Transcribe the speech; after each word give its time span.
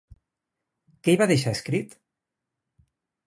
Què 1.07 1.13
hi 1.13 1.19
va 1.21 1.27
deixar 1.31 1.53
escrit? 1.57 1.93